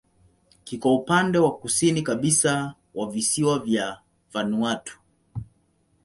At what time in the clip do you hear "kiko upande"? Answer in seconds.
0.63-1.39